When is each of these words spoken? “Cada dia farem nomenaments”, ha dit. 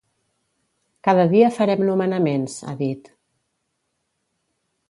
“Cada 1.07 1.25
dia 1.33 1.51
farem 1.59 1.85
nomenaments”, 1.89 2.57
ha 2.71 2.75
dit. 2.83 3.15